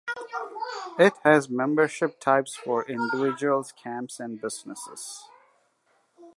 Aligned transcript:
It 0.97 1.13
has 1.23 1.47
membership 1.47 2.19
types 2.19 2.55
for 2.55 2.89
individuals, 2.89 3.71
camps, 3.71 4.19
and 4.19 4.41
businesses. 4.41 5.29